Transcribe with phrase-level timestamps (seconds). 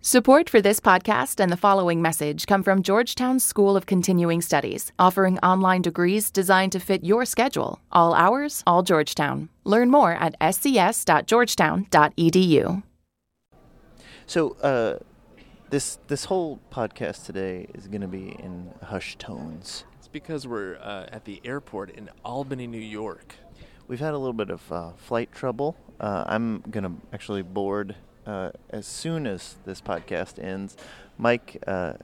[0.00, 4.92] Support for this podcast and the following message come from Georgetown School of Continuing Studies,
[4.96, 7.80] offering online degrees designed to fit your schedule.
[7.90, 9.48] All hours, all Georgetown.
[9.64, 12.82] Learn more at scs.georgetown.edu.
[14.26, 14.98] So, uh,
[15.70, 19.82] this this whole podcast today is going to be in hushed tones.
[19.98, 23.34] It's because we're uh, at the airport in Albany, New York.
[23.88, 25.76] We've had a little bit of uh, flight trouble.
[25.98, 27.96] Uh, I'm going to actually board
[28.28, 30.76] uh, as soon as this podcast ends.
[31.16, 31.94] Mike uh,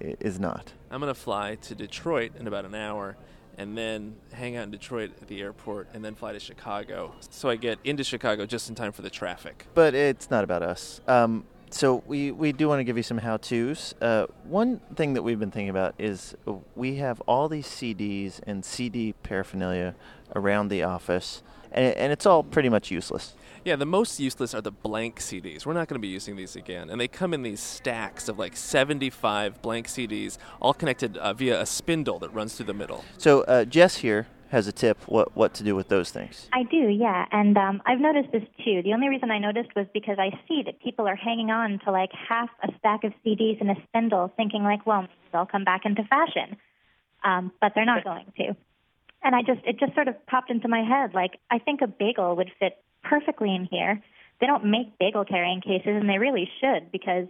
[0.00, 0.72] is not.
[0.90, 3.16] I'm going to fly to Detroit in about an hour
[3.58, 7.12] and then hang out in Detroit at the airport and then fly to Chicago.
[7.30, 9.66] So I get into Chicago just in time for the traffic.
[9.74, 11.00] But it's not about us.
[11.06, 13.94] Um, so we, we do want to give you some how-tos.
[14.00, 16.34] Uh, one thing that we've been thinking about is
[16.74, 19.94] we have all these CDs and CD paraphernalia
[20.34, 21.42] around the office,
[21.74, 23.34] and, and it's all pretty much useless.
[23.64, 25.64] Yeah, the most useless are the blank CDs.
[25.64, 26.90] We're not going to be using these again.
[26.90, 31.60] And they come in these stacks of like 75 blank CDs, all connected uh, via
[31.60, 33.04] a spindle that runs through the middle.
[33.18, 36.46] So uh, Jess here has a tip what what to do with those things.
[36.52, 38.82] I do, yeah, and um, I've noticed this too.
[38.82, 41.90] The only reason I noticed was because I see that people are hanging on to
[41.90, 45.86] like half a stack of CDs in a spindle, thinking like, well, they'll come back
[45.86, 46.58] into fashion,
[47.24, 48.54] um, but they're not going to.
[49.24, 51.86] And I just it just sort of popped into my head like I think a
[51.86, 54.02] bagel would fit perfectly in here.
[54.40, 57.26] They don't make bagel carrying cases, and they really should because,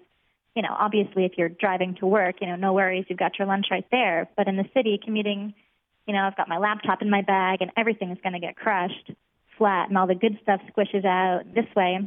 [0.54, 3.46] you know, obviously if you're driving to work, you know, no worries, you've got your
[3.46, 4.28] lunch right there.
[4.36, 5.52] But in the city, commuting,
[6.06, 8.56] you know, I've got my laptop in my bag, and everything is going to get
[8.56, 9.12] crushed
[9.58, 11.42] flat, and all the good stuff squishes out.
[11.54, 11.98] This way,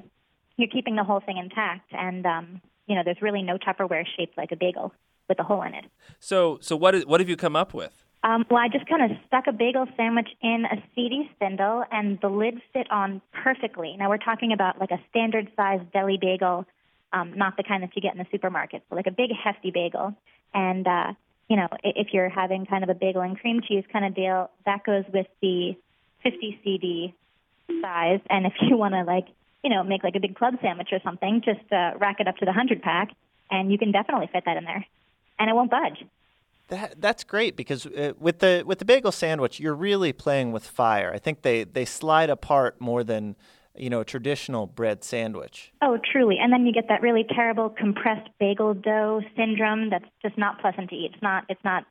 [0.57, 4.37] you're keeping the whole thing intact, and um, you know, there's really no Tupperware shaped
[4.37, 4.93] like a bagel
[5.27, 5.85] with a hole in it.
[6.19, 8.04] So, so what is, what have you come up with?
[8.25, 12.17] Um, well, I just kind of stuck a bagel sandwich in a CD spindle, and
[12.21, 13.95] the lid fit on perfectly.
[13.99, 16.65] Now we're talking about like a standard size deli bagel,
[17.13, 19.69] um, not the kind that you get in the supermarket, but like a big hefty
[19.69, 20.15] bagel.
[20.55, 21.13] And uh,
[21.47, 24.49] you know, if you're having kind of a bagel and cream cheese kind of deal,
[24.65, 25.77] that goes with the
[26.23, 27.13] 50 CD
[27.79, 28.21] size.
[28.27, 29.27] And if you want to like,
[29.63, 32.37] you know, make like a big club sandwich or something, just uh, rack it up
[32.37, 33.11] to the 100 pack,
[33.51, 34.83] and you can definitely fit that in there,
[35.37, 36.03] and it won't budge.
[36.67, 40.65] That, that's great because uh, with the with the bagel sandwich, you're really playing with
[40.65, 41.11] fire.
[41.13, 43.35] I think they, they slide apart more than
[43.77, 45.73] you know a traditional bread sandwich.
[45.81, 46.37] Oh, truly.
[46.41, 49.91] And then you get that really terrible compressed bagel dough syndrome.
[49.91, 51.11] That's just not pleasant to eat.
[51.13, 51.45] It's not.
[51.49, 51.85] It's not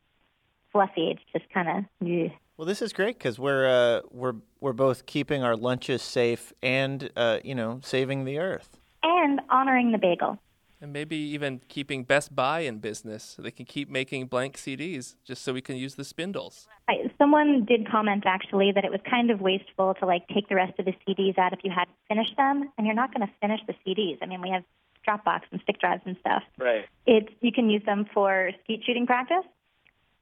[0.72, 1.10] fluffy.
[1.10, 2.30] It's just kind of.
[2.56, 7.10] Well, this is great because we're uh, we're we're both keeping our lunches safe and
[7.16, 10.38] uh, you know saving the earth and honoring the bagel
[10.84, 15.16] and maybe even keeping Best Buy in business so they can keep making blank CDs
[15.24, 16.68] just so we can use the spindles.
[17.16, 20.78] Someone did comment actually that it was kind of wasteful to like take the rest
[20.78, 23.60] of the CDs out if you hadn't finished them, and you're not going to finish
[23.66, 24.18] the CDs.
[24.20, 24.62] I mean, we have
[25.08, 26.42] Dropbox and stick drives and stuff.
[26.58, 26.84] Right.
[27.06, 29.44] It's you can use them for skeet shooting practice.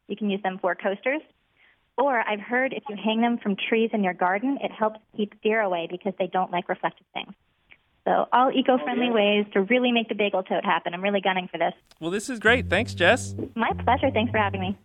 [0.07, 1.23] You can use them for coasters.
[1.99, 5.43] Or I've heard if you hang them from trees in your garden, it helps keep
[5.43, 7.35] deer away because they don't like reflective things.
[8.05, 9.43] So all eco-friendly oh, yeah.
[9.43, 10.93] ways to really make the bagel tote happen.
[10.93, 11.73] I'm really gunning for this.
[12.01, 12.69] Well, this is great.
[12.69, 13.35] Thanks, Jess.
[13.55, 14.11] My pleasure.
[14.11, 14.77] Thanks for having me.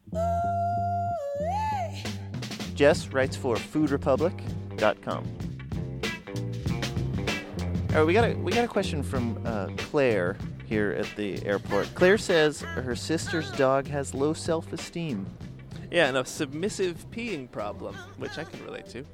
[2.75, 5.23] Jess writes for foodrepublic.com.
[7.89, 11.43] All right, we got a we got a question from uh, Claire here at the
[11.43, 11.89] airport.
[11.95, 15.25] Claire says her sister's dog has low self-esteem.
[15.89, 19.05] Yeah, and a submissive peeing problem, which I can relate to.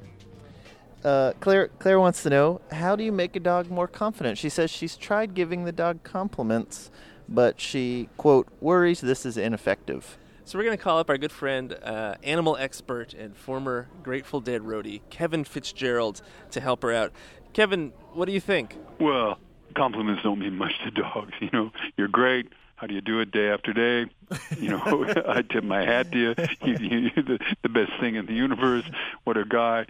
[1.03, 4.37] Uh, Claire Claire wants to know how do you make a dog more confident?
[4.37, 6.91] She says she's tried giving the dog compliments,
[7.27, 10.17] but she quote worries this is ineffective.
[10.45, 14.41] So we're going to call up our good friend, uh, animal expert and former Grateful
[14.41, 16.21] Dead roadie, Kevin Fitzgerald,
[16.51, 17.13] to help her out.
[17.53, 18.75] Kevin, what do you think?
[18.99, 19.39] Well,
[19.73, 21.31] compliments don't mean much to dogs.
[21.41, 22.49] You know, you're great.
[22.75, 24.11] How do you do it day after day?
[24.57, 26.35] You know, I tip my hat to you.
[26.65, 28.83] you, you you're the, the best thing in the universe.
[29.23, 29.85] What a guy.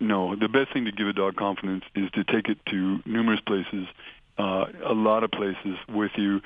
[0.00, 3.40] Know, the best thing to give a dog confidence is to take it to numerous
[3.40, 3.86] places,
[4.38, 6.40] uh, a lot of places with you,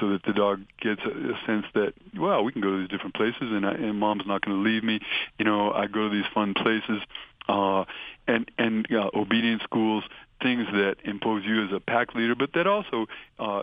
[0.00, 2.88] so that the dog gets a, a sense that well, we can go to these
[2.88, 5.00] different places, and, I, and mom's not going to leave me.
[5.38, 7.00] You know, I go to these fun places,
[7.48, 7.84] uh,
[8.26, 10.04] and and uh, obedience schools
[10.42, 13.06] things that impose you as a pack leader, but that also
[13.38, 13.62] uh,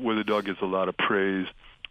[0.00, 1.46] where the dog gets a lot of praise.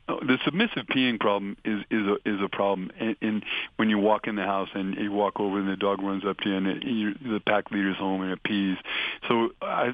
[0.09, 2.91] Uh, the submissive peeing problem is is a is a problem.
[2.99, 3.45] And, and
[3.75, 6.37] when you walk in the house and you walk over and the dog runs up
[6.39, 8.77] to you and it, you, the pack leader's home and it pees.
[9.27, 9.48] So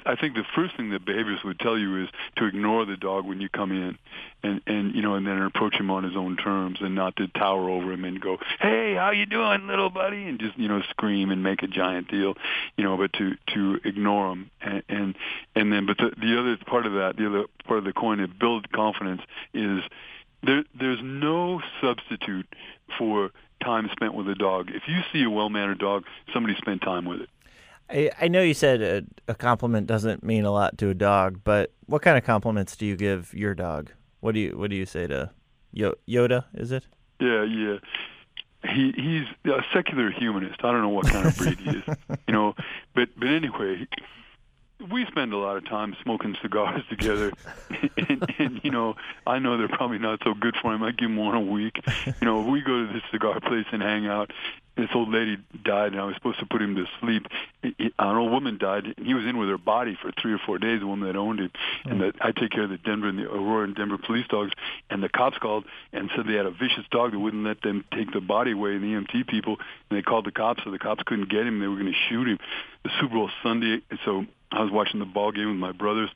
[0.05, 2.97] I, I think the first thing that behaviors would tell you is to ignore the
[2.97, 3.97] dog when you come in,
[4.43, 7.27] and and you know and then approach him on his own terms and not to
[7.27, 10.81] tower over him and go, hey, how you doing, little buddy, and just you know
[10.89, 12.35] scream and make a giant deal,
[12.77, 15.15] you know, but to to ignore him and and,
[15.55, 18.19] and then but the the other part of that, the other part of the coin
[18.19, 19.21] to build confidence
[19.53, 19.81] is
[20.43, 22.47] there, there's no substitute
[22.97, 23.31] for
[23.63, 24.69] time spent with a dog.
[24.69, 26.03] If you see a well-mannered dog,
[26.33, 27.29] somebody spent time with it.
[27.89, 31.41] I, I know you said a, a, compliment doesn't mean a lot to a dog,
[31.43, 33.91] but what kind of compliments do you give your dog?
[34.21, 35.31] What do you What do you say to
[35.75, 36.45] Yoda?
[36.53, 36.87] Is it?
[37.19, 37.77] Yeah, yeah.
[38.67, 40.59] He he's a secular humanist.
[40.63, 41.83] I don't know what kind of breed he is,
[42.27, 42.55] you know.
[42.95, 43.87] But but anyway,
[44.91, 47.31] we spend a lot of time smoking cigars together,
[47.97, 48.95] and, and you know,
[49.25, 50.83] I know they're probably not so good for him.
[50.83, 51.79] I give him one a week.
[52.05, 54.31] You know, we go to this cigar place and hang out.
[54.77, 57.27] This old lady died, and I was supposed to put him to sleep.
[57.63, 60.57] An old woman died, and he was in with her body for three or four
[60.57, 60.81] days.
[60.81, 61.51] The woman that owned him,
[61.85, 62.11] and mm.
[62.11, 64.51] that I take care of the Denver and the Aurora and Denver police dogs.
[64.89, 67.85] And the cops called and said they had a vicious dog that wouldn't let them
[67.93, 68.75] take the body away.
[68.75, 69.57] And the EMT people,
[69.89, 71.59] and they called the cops, so the cops couldn't get him.
[71.59, 72.39] They were going to shoot him.
[72.83, 76.09] The Super Bowl Sunday, so I was watching the ball game with my brothers,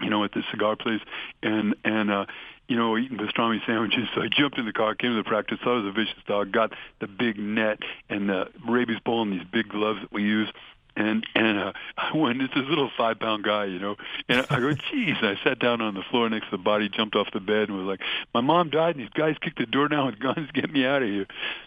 [0.00, 1.00] you know, at the cigar place,
[1.42, 2.26] and and uh,
[2.70, 4.08] you know, eating pastrami sandwiches.
[4.14, 6.22] So I jumped in the car, came to the practice, saw it was a vicious
[6.28, 10.22] dog, got the big net and the rabies bowl and these big gloves that we
[10.22, 10.48] use.
[10.96, 12.40] And and uh, I went.
[12.40, 13.96] It's this little five pound guy, you know.
[14.28, 15.16] And I go, geez.
[15.20, 17.76] I sat down on the floor next to the body, jumped off the bed, and
[17.76, 18.00] was like,
[18.32, 21.02] "My mom died, and these guys kicked the door down with guns, get me out
[21.02, 21.26] of here."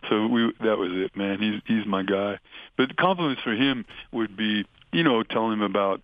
[0.10, 1.40] So we that was it, man.
[1.40, 2.40] He's he's my guy.
[2.78, 6.02] But the compliments for him would be, you know, telling him about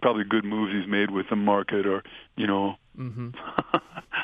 [0.00, 2.02] probably good moves he's made with the market, or
[2.36, 2.76] you know.
[2.98, 3.30] Mm-hmm.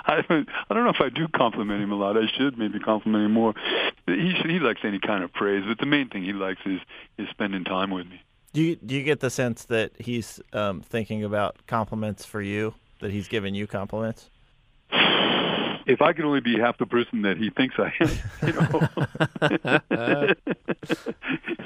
[0.05, 2.17] I don't, I don't know if I do compliment him a lot.
[2.17, 3.55] I should maybe compliment him more.
[4.07, 6.81] He should, he likes any kind of praise, but the main thing he likes is
[7.19, 8.23] is spending time with me.
[8.53, 12.75] Do you do you get the sense that he's um, thinking about compliments for you?
[13.01, 14.31] That he's giving you compliments?
[15.89, 18.11] If I could only be half the person that he thinks I am,
[18.47, 18.89] you know,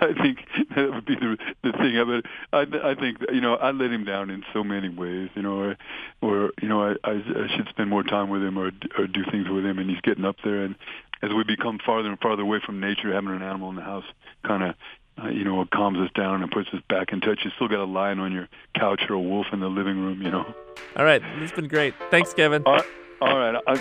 [0.01, 0.39] I think
[0.77, 2.23] that would be the the thing.
[2.23, 2.25] But
[2.57, 5.59] I, I think you know I let him down in so many ways, you know,
[5.59, 5.77] or,
[6.23, 9.25] or you know I, I I should spend more time with him or or do
[9.31, 10.63] things with him, and he's getting up there.
[10.63, 10.77] And
[11.21, 14.05] as we become farther and farther away from nature, having an animal in the house
[14.45, 14.75] kind of
[15.23, 17.41] uh, you know, calms us down and puts us back in touch.
[17.45, 20.23] You still got a lion on your couch or a wolf in the living room,
[20.23, 20.55] you know.
[20.97, 21.95] All right, it's been great.
[22.11, 22.63] Thanks, Kevin.
[22.65, 22.83] Uh,
[23.23, 23.63] all right.
[23.67, 23.77] I,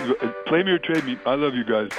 [0.45, 1.17] play me or trade me.
[1.25, 1.89] I love you guys.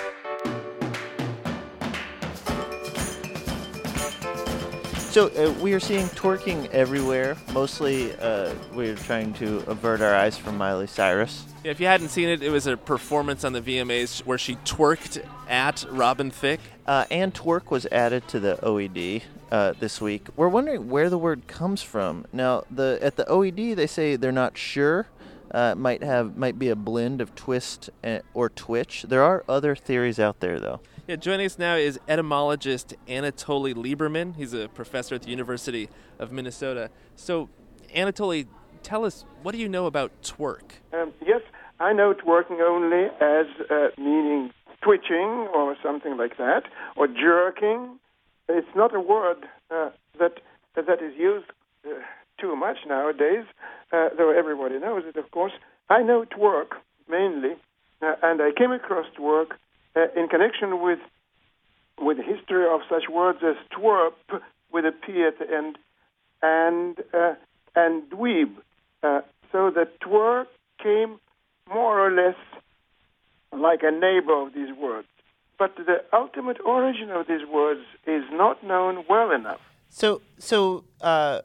[5.11, 7.37] So uh, we are seeing twerking everywhere.
[7.53, 11.44] Mostly, uh, we're trying to avert our eyes from Miley Cyrus.
[11.65, 14.56] Yeah, if you hadn't seen it, it was a performance on the VMAs where she
[14.56, 16.61] twerked at Robin Thicke.
[16.87, 20.29] Uh, and twerk was added to the OED uh, this week.
[20.37, 22.25] We're wondering where the word comes from.
[22.33, 25.09] Now, the at the OED, they say they're not sure
[25.52, 27.90] uh, might have might be a blend of twist
[28.34, 29.02] or twitch.
[29.02, 30.81] There are other theories out there, though.
[31.06, 34.37] Yeah, joining us now is etymologist Anatoly Liberman.
[34.37, 35.88] He's a professor at the University
[36.19, 36.90] of Minnesota.
[37.16, 37.49] So,
[37.94, 38.46] Anatoly,
[38.82, 40.78] tell us what do you know about twerk?
[40.93, 41.43] Um, yes,
[41.81, 46.64] I know twerking only as uh, meaning twitching or something like that,
[46.96, 47.98] or jerking.
[48.48, 50.40] It's not a word uh, that
[50.75, 51.46] that is used
[51.84, 51.90] uh,
[52.40, 53.44] too much nowadays,
[53.93, 55.53] uh, though everybody knows it, of course.
[55.89, 56.77] I know twerk
[57.09, 57.56] mainly,
[58.00, 59.53] uh, and I came across twerk
[59.97, 60.99] uh, in connection with
[62.00, 64.41] with the history of such words as twerp
[64.73, 65.79] with a p at the end,
[66.43, 67.35] and uh,
[67.75, 68.53] and dweeb.
[69.03, 70.47] Uh, so that twerk
[70.83, 71.21] came
[71.69, 72.37] more or less
[73.53, 75.06] like a neighbor of these words.
[75.58, 79.61] But the ultimate origin of these words is not known well enough.
[79.91, 81.43] So, so uh,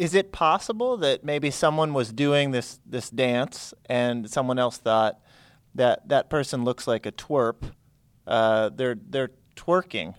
[0.00, 5.20] is it possible that maybe someone was doing this this dance and someone else thought
[5.74, 7.72] that that person looks like a twerp?
[8.26, 10.14] Uh, they're they're twerking,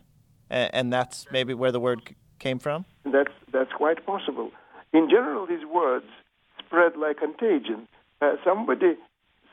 [0.52, 2.86] and, and, that's maybe where the word c- came from.
[3.06, 4.52] That's that's quite possible.
[4.94, 6.06] In general, these words
[6.60, 7.88] spread like contagion.
[8.22, 8.98] Uh, somebody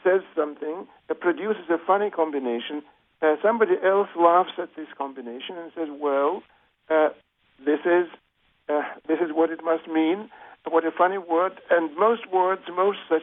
[0.05, 2.83] says something, that produces a funny combination.
[3.23, 6.43] Uh, somebody else laughs at this combination and says, "Well,
[6.91, 7.09] uh,
[7.65, 8.09] this is
[8.69, 10.31] uh, this is what it must mean.
[10.69, 11.53] What a funny word!
[11.71, 13.23] And most words, most such,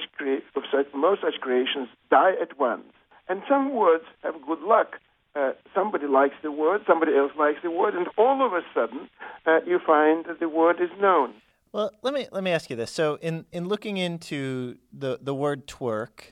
[0.72, 2.86] such most such creations die at once.
[3.28, 5.00] And some words have good luck.
[5.36, 9.10] Uh, somebody likes the word, somebody else likes the word, and all of a sudden
[9.46, 11.34] uh, you find that the word is known.
[11.74, 12.90] Well, let me let me ask you this.
[12.90, 16.32] So, in in looking into the the word twerk,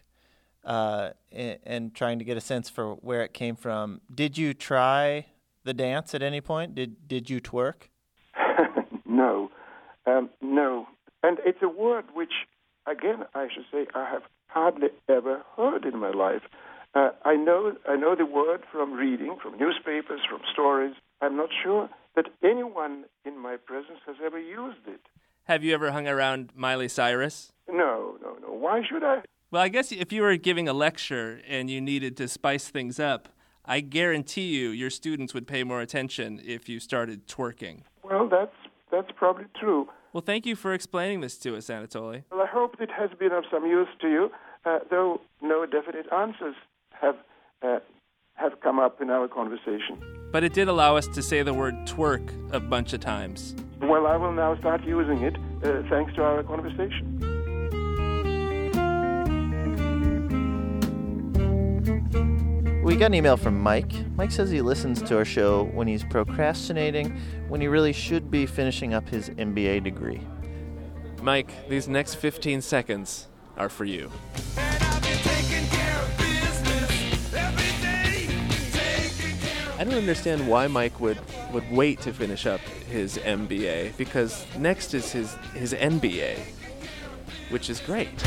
[0.64, 4.54] uh, and, and, trying to get a sense for where it came from, did you
[4.54, 5.26] try
[5.66, 6.76] the dance at any point?
[6.76, 7.90] Did did you twerk?
[10.06, 10.88] No, um, no.
[11.22, 12.34] And it's a word which,
[12.88, 16.42] again, I should say, I have hardly ever heard in my life.
[16.96, 20.94] Uh, I know I know the word from reading, from newspapers, from stories.
[21.22, 25.02] I'm not sure that anyone in my presence has ever used it.
[25.46, 27.52] Have you ever hung around Miley Cyrus?
[27.68, 28.54] No, no, no.
[28.54, 29.22] Why should I?
[29.50, 33.00] Well, I guess if you were giving a lecture and you needed to spice things
[33.00, 33.30] up,
[33.66, 37.82] I guarantee you your students would pay more attention if you started twerking.
[38.04, 38.56] Well, that's
[38.94, 39.90] that's probably true.
[40.14, 42.24] Well, thank you for explaining this to us, Anatoly.
[42.32, 44.32] Well, I hope it has been of some use to you,
[44.66, 46.56] uh, though no definite answers
[46.92, 47.16] have
[47.64, 47.80] uh,
[48.36, 50.02] have come up in our conversation.
[50.32, 53.56] But it did allow us to say the word twerk a bunch of times.
[53.82, 57.23] Well, I will now start using it uh, thanks to our conversation.
[62.94, 63.92] We got an email from Mike.
[64.16, 68.46] Mike says he listens to our show when he's procrastinating, when he really should be
[68.46, 70.22] finishing up his MBA degree.
[71.24, 74.12] Mike, these next 15 seconds are for you.
[79.80, 81.18] I don't understand why Mike would,
[81.52, 86.38] would wait to finish up his MBA because next is his, his NBA,
[87.50, 88.24] which is great.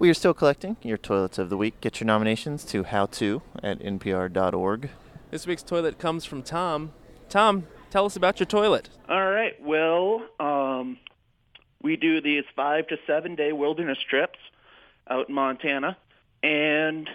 [0.00, 1.78] We are still collecting your toilets of the week.
[1.82, 4.88] Get your nominations to howto at npr.org.
[5.30, 6.92] This week's toilet comes from Tom.
[7.28, 8.88] Tom, tell us about your toilet.
[9.10, 9.60] All right.
[9.62, 10.96] Well, um,
[11.82, 14.38] we do these five to seven day wilderness trips
[15.08, 15.98] out in Montana,
[16.42, 17.08] and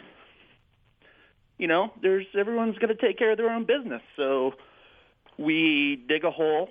[1.58, 4.04] you know, there's everyone's going to take care of their own business.
[4.16, 4.54] So
[5.40, 6.70] we dig a hole,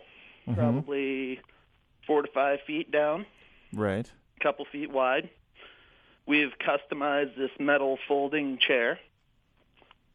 [0.54, 1.40] probably
[2.06, 3.26] four to five feet down,
[3.72, 4.08] Right.
[4.38, 5.28] a couple feet wide.
[6.26, 8.98] We've customized this metal folding chair,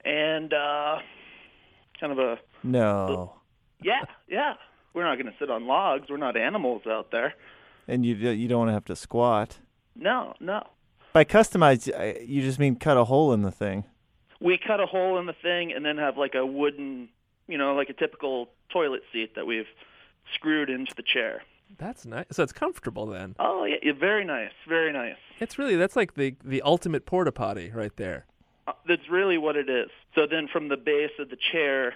[0.04, 0.98] and uh,
[2.00, 3.34] kind of a No.
[3.82, 4.54] yeah, yeah.
[4.94, 6.08] We're not going to sit on logs.
[6.10, 7.36] We're not animals out there.
[7.88, 9.60] And you you don't want to have to squat.
[9.96, 10.64] No, no.
[11.14, 13.84] By customize, I- you just mean cut a hole in the thing.
[14.40, 17.10] We cut a hole in the thing and then have like a wooden,
[17.48, 19.68] you know, like a typical toilet seat that we've
[20.34, 21.42] screwed into the chair.
[21.78, 22.26] That's nice.
[22.32, 23.36] So it's comfortable then.
[23.40, 25.16] Oh, yeah, yeah very nice, very nice.
[25.40, 28.26] It's really that's like the the ultimate porta potty right there.
[28.68, 29.90] Uh, That's really what it is.
[30.16, 31.96] So then from the base of the chair,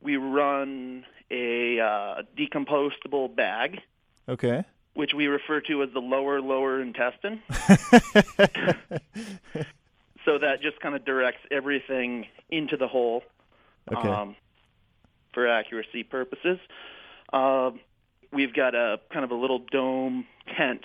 [0.00, 3.80] we run a uh, decomposable bag,
[4.28, 4.64] Okay.
[4.94, 7.42] which we refer to as the lower lower intestine.
[10.24, 13.22] so that just kind of directs everything into the hole
[13.92, 14.08] Okay.
[14.08, 14.34] um,
[15.34, 16.58] for accuracy purposes.
[17.32, 17.80] Um,
[18.32, 20.82] we've got a kind of a little dome tent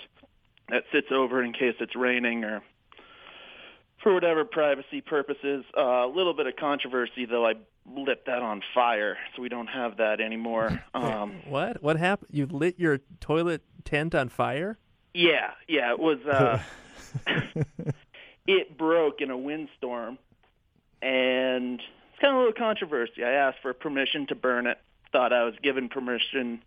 [0.69, 2.61] that sits over in case it's raining or
[4.01, 5.63] for whatever privacy purposes.
[5.77, 7.45] Uh, a little bit of controversy, though.
[7.45, 7.53] I
[7.85, 10.81] lit that on fire, so we don't have that anymore.
[10.93, 11.81] Um, What?
[11.81, 12.29] What happened?
[12.31, 14.77] You lit your toilet tent on fire?
[15.13, 16.19] Yeah, yeah, it was.
[16.25, 16.61] Uh,
[18.47, 20.17] it broke in a windstorm,
[21.01, 23.23] and it's kind of a little controversy.
[23.23, 24.77] I asked for permission to burn it.
[25.11, 26.63] Thought I was given permission,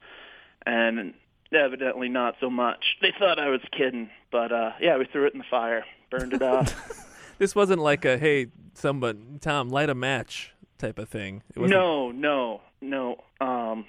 [0.67, 1.15] and
[1.53, 2.85] evidently not so much.
[3.01, 6.35] They thought I was kidding, but uh, yeah, we threw it in the fire, burned
[6.35, 7.03] it off.
[7.39, 11.43] This wasn't like a hey, somebody, Tom, light a match type of thing.
[11.55, 13.17] No, no, no.
[13.41, 13.85] Um,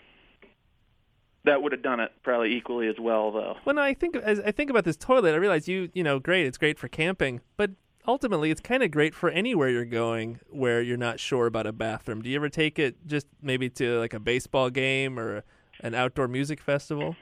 [1.45, 3.55] that would have done it probably equally as well, though.
[3.63, 6.45] When I think as I think about this toilet, I realize you you know great.
[6.45, 7.71] It's great for camping, but
[8.05, 11.71] ultimately it's kind of great for anywhere you're going where you're not sure about a
[11.71, 12.21] bathroom.
[12.21, 15.43] Do you ever take it just maybe to like a baseball game or
[15.81, 17.15] an outdoor music festival?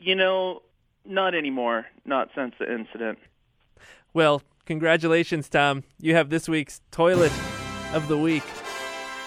[0.00, 0.62] You know,
[1.04, 1.86] not anymore.
[2.04, 3.18] Not since the incident.
[4.14, 5.84] Well, congratulations, Tom.
[6.00, 7.32] You have this week's toilet
[7.92, 8.44] of the week.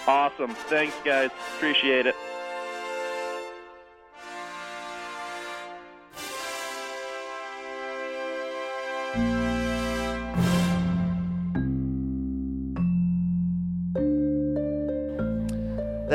[0.06, 0.54] Awesome.
[0.68, 1.30] Thanks, guys.
[1.56, 2.14] Appreciate it.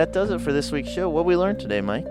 [0.06, 1.10] That does it for this week's show.
[1.10, 2.06] What we learned today, Mike?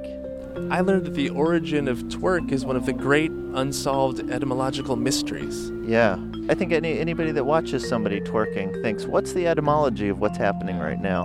[0.68, 5.70] I learned that the origin of twerk is one of the great unsolved etymological mysteries.
[5.84, 10.36] Yeah, I think any anybody that watches somebody twerking thinks, "What's the etymology of what's
[10.36, 11.22] happening right now?"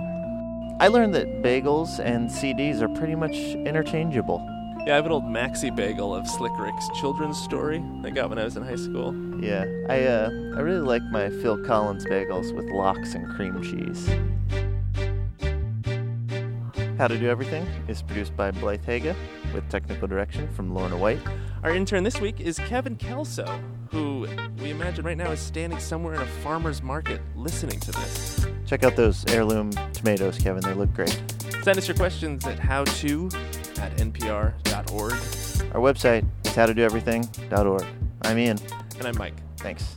[0.78, 4.40] I learned that bagels and CDs are pretty much interchangeable.
[4.86, 8.38] Yeah, I have an old maxi bagel of Slick Rick's children's story I got when
[8.38, 9.12] I was in high school.
[9.40, 14.08] Yeah, I uh, I really like my Phil Collins bagels with lox and cream cheese.
[17.00, 19.16] How to Do Everything is produced by Blythe Haga
[19.54, 21.18] with technical direction from Lorna White.
[21.62, 23.58] Our intern this week is Kevin Kelso,
[23.90, 24.28] who
[24.58, 28.46] we imagine right now is standing somewhere in a farmer's market listening to this.
[28.66, 30.60] Check out those heirloom tomatoes, Kevin.
[30.60, 31.18] They look great.
[31.62, 33.34] Send us your questions at howto
[33.78, 35.12] at npr.org.
[35.74, 37.86] Our website is howtodoeverything.org.
[38.24, 38.58] I'm Ian.
[38.98, 39.36] And I'm Mike.
[39.56, 39.96] Thanks.